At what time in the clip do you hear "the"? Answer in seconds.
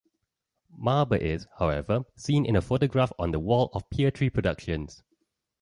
3.29-3.39